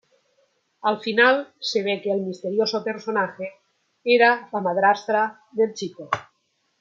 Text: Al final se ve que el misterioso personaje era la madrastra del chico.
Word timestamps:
Al 0.91 0.97
final 1.03 1.53
se 1.59 1.83
ve 1.83 2.01
que 2.03 2.11
el 2.11 2.21
misterioso 2.21 2.83
personaje 2.83 3.51
era 4.03 4.49
la 4.51 4.59
madrastra 4.59 5.41
del 5.53 5.75
chico. 5.75 6.09